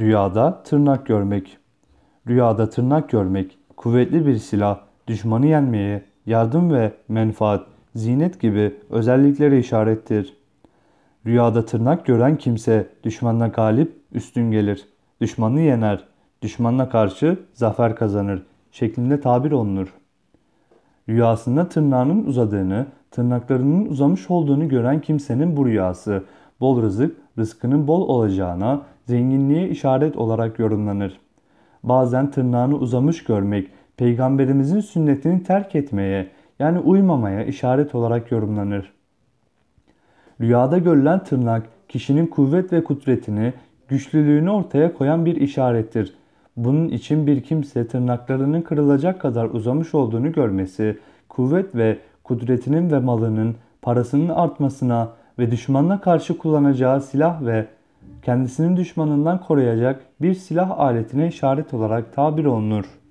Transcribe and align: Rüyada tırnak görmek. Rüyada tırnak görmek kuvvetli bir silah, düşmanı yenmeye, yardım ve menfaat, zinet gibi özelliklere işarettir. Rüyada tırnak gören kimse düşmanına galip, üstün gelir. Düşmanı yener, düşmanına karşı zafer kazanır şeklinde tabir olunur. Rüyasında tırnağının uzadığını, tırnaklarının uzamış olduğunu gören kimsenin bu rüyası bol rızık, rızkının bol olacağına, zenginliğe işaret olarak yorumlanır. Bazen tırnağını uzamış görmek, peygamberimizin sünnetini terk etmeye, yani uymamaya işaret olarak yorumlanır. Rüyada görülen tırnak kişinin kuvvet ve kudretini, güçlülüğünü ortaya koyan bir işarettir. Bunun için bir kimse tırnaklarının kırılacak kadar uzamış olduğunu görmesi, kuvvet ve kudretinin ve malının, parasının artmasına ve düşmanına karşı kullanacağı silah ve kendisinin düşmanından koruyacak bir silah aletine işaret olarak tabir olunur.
Rüyada 0.00 0.62
tırnak 0.62 1.06
görmek. 1.06 1.58
Rüyada 2.28 2.70
tırnak 2.70 3.10
görmek 3.10 3.58
kuvvetli 3.76 4.26
bir 4.26 4.36
silah, 4.36 4.78
düşmanı 5.06 5.46
yenmeye, 5.46 6.04
yardım 6.26 6.72
ve 6.72 6.92
menfaat, 7.08 7.66
zinet 7.94 8.40
gibi 8.40 8.74
özelliklere 8.90 9.58
işarettir. 9.58 10.36
Rüyada 11.26 11.64
tırnak 11.64 12.06
gören 12.06 12.36
kimse 12.36 12.88
düşmanına 13.04 13.48
galip, 13.48 13.96
üstün 14.12 14.50
gelir. 14.50 14.88
Düşmanı 15.20 15.60
yener, 15.60 16.04
düşmanına 16.42 16.88
karşı 16.88 17.38
zafer 17.54 17.96
kazanır 17.96 18.42
şeklinde 18.70 19.20
tabir 19.20 19.52
olunur. 19.52 19.94
Rüyasında 21.08 21.68
tırnağının 21.68 22.26
uzadığını, 22.26 22.86
tırnaklarının 23.10 23.86
uzamış 23.86 24.30
olduğunu 24.30 24.68
gören 24.68 25.00
kimsenin 25.00 25.56
bu 25.56 25.66
rüyası 25.66 26.24
bol 26.60 26.82
rızık, 26.82 27.16
rızkının 27.38 27.86
bol 27.86 28.08
olacağına, 28.08 28.82
zenginliğe 29.06 29.68
işaret 29.68 30.16
olarak 30.16 30.58
yorumlanır. 30.58 31.20
Bazen 31.82 32.30
tırnağını 32.30 32.76
uzamış 32.76 33.24
görmek, 33.24 33.68
peygamberimizin 33.96 34.80
sünnetini 34.80 35.42
terk 35.42 35.74
etmeye, 35.74 36.28
yani 36.58 36.78
uymamaya 36.78 37.44
işaret 37.44 37.94
olarak 37.94 38.32
yorumlanır. 38.32 38.92
Rüyada 40.40 40.78
görülen 40.78 41.24
tırnak 41.24 41.62
kişinin 41.88 42.26
kuvvet 42.26 42.72
ve 42.72 42.84
kudretini, 42.84 43.52
güçlülüğünü 43.88 44.50
ortaya 44.50 44.94
koyan 44.94 45.26
bir 45.26 45.36
işarettir. 45.36 46.14
Bunun 46.56 46.88
için 46.88 47.26
bir 47.26 47.42
kimse 47.42 47.88
tırnaklarının 47.88 48.62
kırılacak 48.62 49.20
kadar 49.20 49.44
uzamış 49.44 49.94
olduğunu 49.94 50.32
görmesi, 50.32 50.98
kuvvet 51.28 51.74
ve 51.74 51.98
kudretinin 52.24 52.90
ve 52.90 52.98
malının, 52.98 53.56
parasının 53.82 54.28
artmasına 54.28 55.08
ve 55.38 55.50
düşmanına 55.50 56.00
karşı 56.00 56.38
kullanacağı 56.38 57.00
silah 57.00 57.46
ve 57.46 57.66
kendisinin 58.22 58.76
düşmanından 58.76 59.40
koruyacak 59.40 60.02
bir 60.20 60.34
silah 60.34 60.70
aletine 60.78 61.28
işaret 61.28 61.74
olarak 61.74 62.14
tabir 62.14 62.44
olunur. 62.44 63.01